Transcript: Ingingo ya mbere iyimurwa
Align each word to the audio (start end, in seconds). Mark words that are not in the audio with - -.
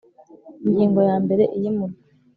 Ingingo 0.65 0.99
ya 1.09 1.15
mbere 1.23 1.43
iyimurwa 1.57 1.99